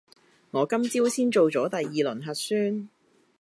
[0.49, 2.89] 我今朝先做咗第二輪核酸